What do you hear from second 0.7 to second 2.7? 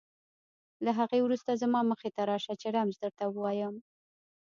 له هغې وروسته زما مخې ته راشه چې